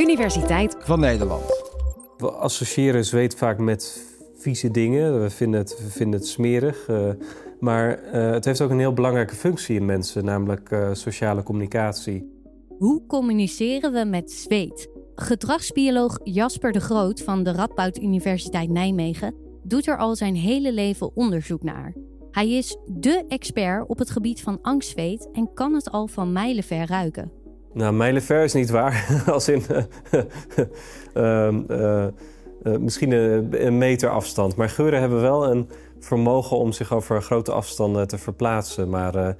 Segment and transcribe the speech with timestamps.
[0.00, 1.42] Universiteit van Nederland.
[2.16, 5.22] We associëren zweet vaak met vieze dingen.
[5.22, 6.88] We vinden het, we vinden het smerig.
[6.88, 7.10] Uh,
[7.58, 12.30] maar uh, het heeft ook een heel belangrijke functie in mensen, namelijk uh, sociale communicatie.
[12.78, 14.88] Hoe communiceren we met zweet?
[15.14, 21.16] Gedragsbioloog Jasper de Groot van de Radboud Universiteit Nijmegen doet er al zijn hele leven
[21.16, 21.94] onderzoek naar.
[22.30, 26.86] Hij is dé expert op het gebied van angstzweet en kan het al van mijlenver
[26.86, 27.39] ruiken.
[27.72, 29.06] Nou, mijlenver is niet waar.
[29.26, 29.62] Als in
[31.14, 33.10] uh, uh, misschien
[33.66, 34.56] een, meter afstand.
[34.56, 38.88] Maar geuren hebben wel een vermogen om zich over grote afstanden te verplaatsen.
[38.88, 39.36] Maar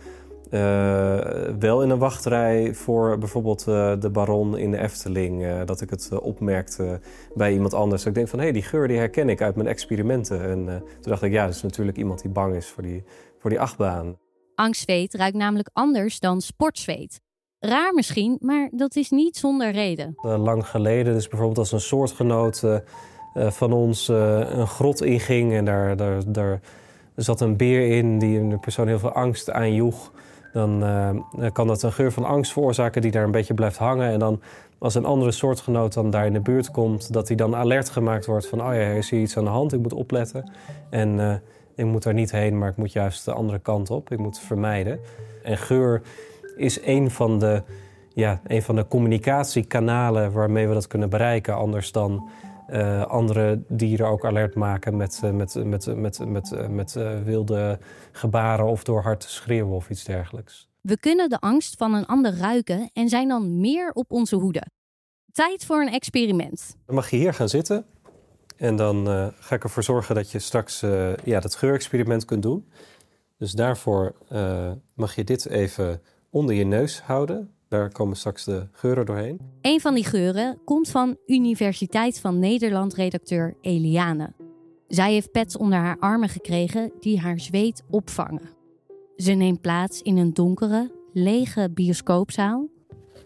[1.58, 5.64] wel in een wachtrij voor bijvoorbeeld de baron in de Efteling.
[5.64, 7.00] Dat ik het opmerkte
[7.34, 8.06] bij iemand anders.
[8.06, 10.42] ik denk van, hé, hey, die geur die herken ik uit mijn experimenten.
[10.42, 10.64] En
[11.00, 13.04] toen dacht ik, ja, dat is natuurlijk iemand die bang is voor die,
[13.38, 14.18] voor die achtbaan.
[14.54, 17.20] Angstzweet ruikt namelijk anders dan sportzweet.
[17.60, 20.14] Raar misschien, maar dat is niet zonder reden.
[20.22, 22.64] lang geleden, dus bijvoorbeeld als een soortgenoot
[23.34, 25.52] van ons een grot inging...
[25.52, 26.60] en daar, daar, daar
[27.16, 30.10] zat een beer in die een persoon heel veel angst aanjoeg
[30.52, 30.82] dan
[31.52, 34.10] kan dat een geur van angst veroorzaken die daar een beetje blijft hangen.
[34.10, 34.40] En dan
[34.78, 38.26] als een andere soortgenoot dan daar in de buurt komt, dat hij dan alert gemaakt
[38.26, 40.50] wordt van, oh ja, er is hier iets aan de hand, ik moet opletten.
[40.90, 41.42] En
[41.74, 44.10] ik moet daar niet heen, maar ik moet juist de andere kant op.
[44.10, 45.00] Ik moet vermijden.
[45.42, 46.02] En geur
[46.60, 47.62] is een van de,
[48.14, 52.30] ja, een van de communicatiekanalen waarmee we dat kunnen bereiken, anders dan
[52.70, 56.92] uh, andere dieren ook alert maken met, uh, met, met, met, met, uh, met
[57.24, 57.78] wilde
[58.12, 60.68] gebaren of door hard te schreeuwen of iets dergelijks.
[60.80, 64.66] We kunnen de angst van een ander ruiken en zijn dan meer op onze hoede.
[65.32, 66.76] Tijd voor een experiment.
[66.86, 67.84] Dan mag je hier gaan zitten
[68.56, 69.06] en dan
[69.38, 70.80] ga ik ervoor zorgen dat je straks
[71.24, 72.68] ja, dat geurexperiment kunt doen.
[73.38, 74.14] Dus daarvoor
[74.94, 77.50] mag je dit even onder je neus houden.
[77.68, 79.40] Daar komen straks de geuren doorheen.
[79.60, 84.32] Een van die geuren komt van Universiteit van Nederland-redacteur Eliane.
[84.88, 88.50] Zij heeft pets onder haar armen gekregen die haar zweet opvangen.
[89.16, 92.68] Ze neemt plaats in een donkere, lege bioscoopzaal.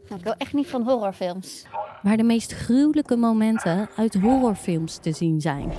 [0.09, 1.67] Nou, ik wil echt niet van horrorfilms.
[2.03, 5.73] Waar de meest gruwelijke momenten uit horrorfilms te zien zijn.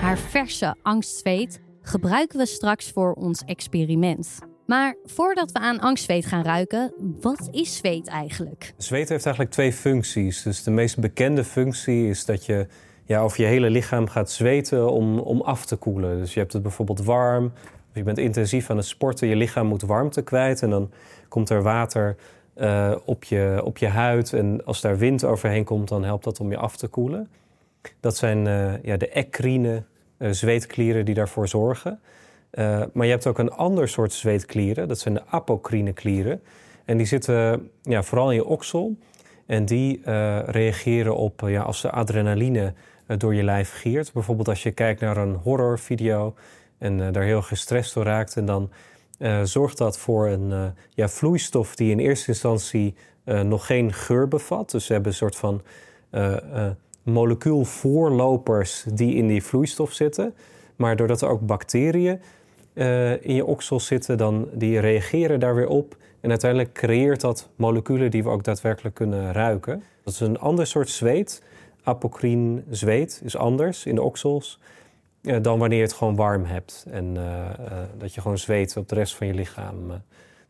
[0.00, 4.38] Haar verse angstzweet gebruiken we straks voor ons experiment.
[4.66, 8.74] Maar voordat we aan angstzweet gaan ruiken, wat is zweet eigenlijk?
[8.76, 10.42] Zweet heeft eigenlijk twee functies.
[10.42, 12.66] Dus de meest bekende functie is dat je
[13.04, 16.18] ja, over je hele lichaam gaat zweten om, om af te koelen.
[16.18, 17.44] Dus je hebt het bijvoorbeeld warm,
[17.90, 20.90] of je bent intensief aan het sporten, je lichaam moet warmte kwijt en dan
[21.28, 22.16] komt er water
[22.56, 24.32] uh, op, je, op je huid.
[24.32, 27.28] En als daar wind overheen komt, dan helpt dat om je af te koelen.
[28.00, 29.82] Dat zijn uh, ja, de ecrine
[30.18, 32.00] uh, zweetklieren die daarvoor zorgen.
[32.52, 36.42] Uh, maar je hebt ook een ander soort zweetklieren, dat zijn de apocrine klieren.
[36.84, 38.96] En die zitten ja, vooral in je oksel.
[39.46, 42.74] En die uh, reageren op ja, als de adrenaline
[43.16, 44.12] door je lijf giert.
[44.12, 46.34] Bijvoorbeeld als je kijkt naar een horrorvideo
[46.78, 48.36] en daar heel gestrest door raakt.
[48.36, 48.70] En dan
[49.42, 54.70] zorgt dat voor een ja, vloeistof die in eerste instantie nog geen geur bevat.
[54.70, 55.62] Dus ze hebben een soort van
[57.02, 60.34] molecuulvoorlopers die in die vloeistof zitten.
[60.76, 62.20] Maar doordat er ook bacteriën
[62.74, 65.96] uh, in je oksels zitten, dan die reageren daar weer op.
[66.20, 69.82] En uiteindelijk creëert dat moleculen die we ook daadwerkelijk kunnen ruiken.
[70.04, 71.42] Dat is een ander soort zweet.
[71.82, 74.58] Apocrine zweet is anders in de oksels
[75.22, 76.84] uh, dan wanneer je het gewoon warm hebt.
[76.90, 77.50] En uh,
[77.98, 79.90] dat je gewoon zweet op de rest van je lichaam.
[79.90, 80.00] het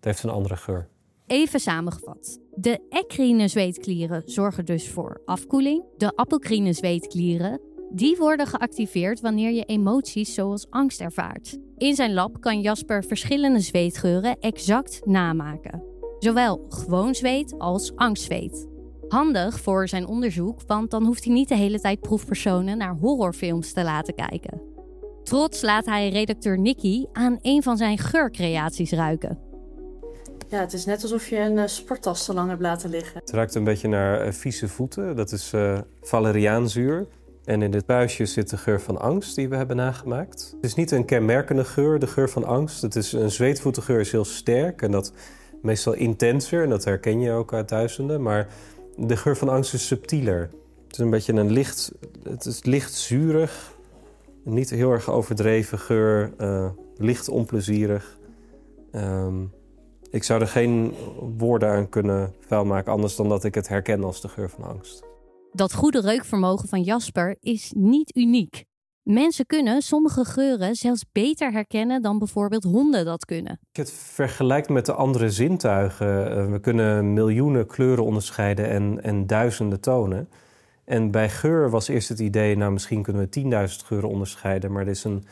[0.00, 0.88] heeft een andere geur.
[1.26, 2.38] Even samengevat.
[2.54, 5.82] De ecrine zweetklieren zorgen dus voor afkoeling.
[5.96, 7.60] De apocrine zweetklieren
[7.90, 11.58] die worden geactiveerd wanneer je emoties zoals angst ervaart.
[11.76, 15.82] In zijn lab kan Jasper verschillende zweetgeuren exact namaken.
[16.18, 18.66] Zowel gewoon zweet als angstzweet.
[19.08, 23.72] Handig voor zijn onderzoek, want dan hoeft hij niet de hele tijd proefpersonen naar horrorfilms
[23.72, 24.62] te laten kijken.
[25.22, 29.38] Trots laat hij redacteur Nicky aan een van zijn geurcreaties ruiken.
[30.48, 33.20] Ja, het is net alsof je een uh, sporttas te lang hebt laten liggen.
[33.20, 35.16] Het ruikt een beetje naar uh, vieze voeten.
[35.16, 37.06] Dat is uh, valeriaanzuur.
[37.44, 40.52] En in dit buisje zit de geur van angst die we hebben nagemaakt.
[40.54, 42.82] Het is niet een kenmerkende geur, de geur van angst.
[42.82, 45.12] Het is, een zweetvoetengeur is heel sterk en dat
[45.62, 46.62] meestal intenser.
[46.62, 48.22] En dat herken je ook uit duizenden.
[48.22, 48.48] Maar
[48.96, 50.50] de geur van angst is subtieler.
[50.86, 51.92] Het is een beetje een licht,
[52.22, 53.76] het is licht zuurig.
[54.44, 58.18] Niet heel erg overdreven geur, uh, licht onplezierig.
[58.92, 59.52] Um,
[60.10, 60.94] ik zou er geen
[61.36, 65.04] woorden aan kunnen vuilmaken, anders dan dat ik het herken als de geur van angst.
[65.54, 68.64] Dat goede reukvermogen van Jasper is niet uniek.
[69.02, 73.58] Mensen kunnen sommige geuren zelfs beter herkennen dan bijvoorbeeld honden dat kunnen.
[73.72, 79.26] Je het vergelijkt met de andere zintuigen, uh, we kunnen miljoenen kleuren onderscheiden en, en
[79.26, 80.28] duizenden tonen.
[80.84, 84.82] En bij geur was eerst het idee, nou misschien kunnen we 10.000 geuren onderscheiden, maar
[84.82, 85.24] er is een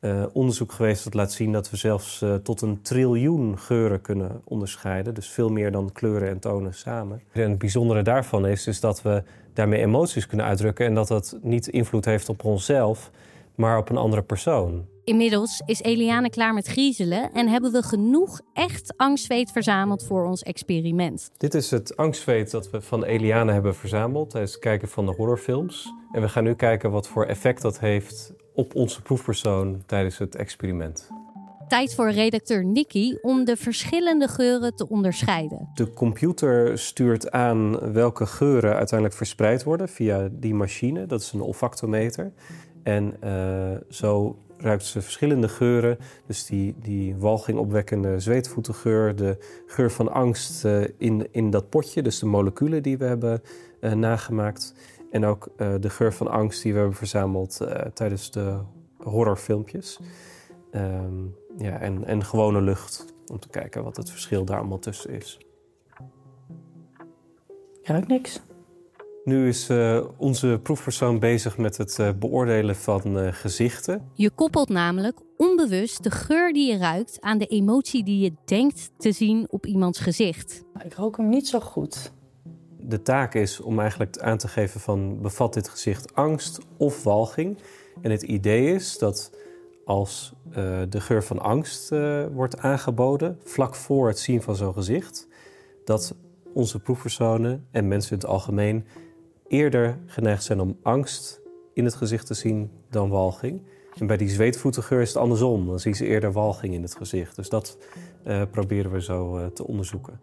[0.00, 4.40] uh, onderzoek geweest dat laat zien dat we zelfs uh, tot een triljoen geuren kunnen
[4.44, 5.14] onderscheiden.
[5.14, 7.22] Dus veel meer dan kleuren en tonen samen.
[7.32, 9.22] En het bijzondere daarvan is, is dat we
[9.52, 13.10] daarmee emoties kunnen uitdrukken en dat dat niet invloed heeft op onszelf,
[13.54, 14.86] maar op een andere persoon.
[15.04, 20.42] Inmiddels is Eliane klaar met griezelen en hebben we genoeg echt angstzweet verzameld voor ons
[20.42, 21.30] experiment.
[21.36, 25.12] Dit is het angstzweet dat we van Eliane hebben verzameld tijdens het kijken van de
[25.12, 25.92] horrorfilms.
[26.12, 30.34] En we gaan nu kijken wat voor effect dat heeft op onze proefpersoon tijdens het
[30.34, 31.08] experiment.
[31.68, 35.68] Tijd voor redacteur Nicky om de verschillende geuren te onderscheiden.
[35.74, 41.06] De computer stuurt aan welke geuren uiteindelijk verspreid worden via die machine.
[41.06, 42.32] Dat is een olfactometer.
[42.82, 45.98] En uh, zo ruikt ze verschillende geuren.
[46.26, 52.18] Dus die, die walgingopwekkende zweetvoetengeur, de geur van angst uh, in, in dat potje, dus
[52.18, 53.42] de moleculen die we hebben
[53.80, 54.74] uh, nagemaakt.
[55.10, 58.58] En ook uh, de geur van angst die we hebben verzameld uh, tijdens de
[58.98, 60.00] horrorfilmpjes.
[60.72, 65.10] Um, ja, en, en gewone lucht, om te kijken wat het verschil daar allemaal tussen
[65.10, 65.40] is.
[67.82, 68.40] Ruikt niks.
[69.24, 74.10] Nu is uh, onze proefpersoon bezig met het beoordelen van gezichten.
[74.14, 78.90] Je koppelt namelijk onbewust de geur die je ruikt aan de emotie die je denkt
[78.96, 80.64] te zien op iemands gezicht.
[80.84, 82.12] Ik rook hem niet zo goed
[82.88, 87.58] de taak is om eigenlijk aan te geven van bevat dit gezicht angst of walging.
[88.00, 89.30] En het idee is dat
[89.84, 90.54] als uh,
[90.88, 95.28] de geur van angst uh, wordt aangeboden, vlak voor het zien van zo'n gezicht,
[95.84, 96.14] dat
[96.52, 98.86] onze proefpersonen en mensen in het algemeen
[99.48, 101.40] eerder geneigd zijn om angst
[101.72, 103.62] in het gezicht te zien dan walging.
[103.98, 105.66] En bij die zweetvoetengeur is het andersom.
[105.66, 107.36] Dan zien ze eerder walging in het gezicht.
[107.36, 107.78] Dus dat
[108.26, 110.20] uh, proberen we zo te onderzoeken.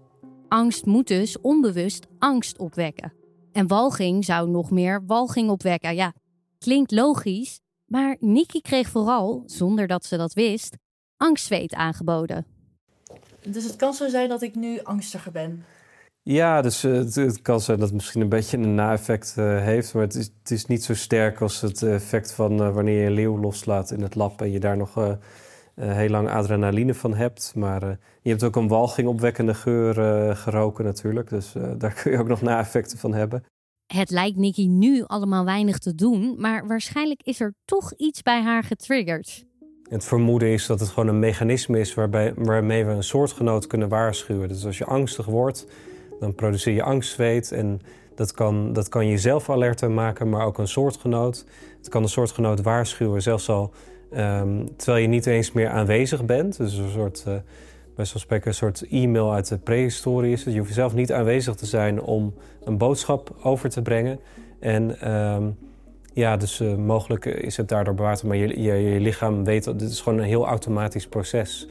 [0.53, 3.13] Angst moet dus onbewust angst opwekken.
[3.51, 5.95] En walging zou nog meer walging opwekken.
[5.95, 6.13] Ja,
[6.57, 10.77] klinkt logisch, maar Nikki kreeg vooral, zonder dat ze dat wist,
[11.17, 12.45] angstzweet aangeboden.
[13.47, 15.63] Dus het kan zo zijn dat ik nu angstiger ben.
[16.21, 19.61] Ja, dus uh, het, het, kan zijn dat het misschien een beetje een na-effect uh,
[19.63, 19.93] heeft.
[19.93, 23.05] Maar het is, het is, niet zo sterk als het effect van uh, wanneer je
[23.05, 25.11] een leeuw loslaat in het lab en je daar nog uh,
[25.75, 27.53] heel lang adrenaline van hebt.
[27.55, 27.89] Maar uh,
[28.21, 31.29] je hebt ook een walgingopwekkende geur uh, geroken natuurlijk.
[31.29, 33.43] Dus daar kun je ook nog na-effecten van hebben.
[33.93, 38.41] Het lijkt Nikki nu allemaal weinig te doen, maar waarschijnlijk is er toch iets bij
[38.41, 39.45] haar getriggerd.
[39.89, 43.89] Het vermoeden is dat het gewoon een mechanisme is waarbij, waarmee we een soortgenoot kunnen
[43.89, 44.47] waarschuwen.
[44.47, 45.67] Dus als je angstig wordt,
[46.19, 47.51] dan produceer je angstzweet.
[47.51, 47.81] En
[48.15, 51.45] dat kan, dat kan jezelf alerter maken, maar ook een soortgenoot.
[51.77, 53.73] Het kan een soortgenoot waarschuwen, zelfs al
[54.17, 56.57] Um, terwijl je niet eens meer aanwezig bent.
[56.57, 57.35] Dus een soort, uh,
[57.95, 60.53] bij zo'n spreken, een soort e-mail uit de prehistorie is het.
[60.53, 62.33] Je hoeft zelf niet aanwezig te zijn om
[62.63, 64.19] een boodschap over te brengen.
[64.59, 65.57] En um,
[66.13, 68.23] ja, dus uh, mogelijk is het daardoor bewaard.
[68.23, 71.67] Maar je, je, lichaam weet dat dit is gewoon een heel automatisch proces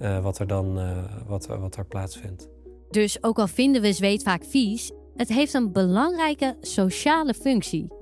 [0.00, 0.80] uh, wat er dan
[1.26, 2.48] wat, wat er plaatsvindt.
[2.90, 8.01] Dus ook al vinden we zweet vaak vies, het heeft een belangrijke sociale functie.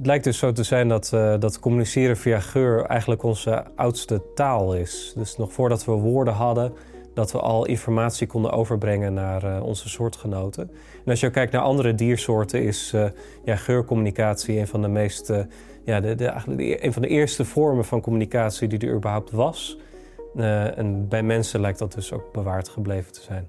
[0.00, 4.22] Het lijkt dus zo te zijn dat, uh, dat communiceren via geur eigenlijk onze oudste
[4.34, 5.12] taal is.
[5.16, 6.72] Dus nog voordat we woorden hadden,
[7.14, 10.70] dat we al informatie konden overbrengen naar uh, onze soortgenoten.
[11.04, 13.04] En als je kijkt naar andere diersoorten, is uh,
[13.44, 15.32] ja, geurcommunicatie een van de meest,
[15.84, 19.30] ja, de, de, eigenlijk de, een van de eerste vormen van communicatie die er überhaupt
[19.30, 19.78] was.
[20.76, 23.48] en bij mensen lijkt dat dus ook bewaard gebleven te zijn.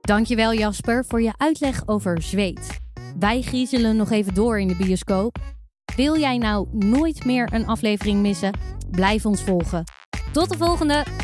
[0.00, 2.79] Dankjewel Jasper voor je uitleg over zweet.
[3.20, 5.38] Wij griezelen nog even door in de bioscoop.
[5.96, 8.58] Wil jij nou nooit meer een aflevering missen?
[8.90, 9.84] Blijf ons volgen.
[10.32, 11.19] Tot de volgende!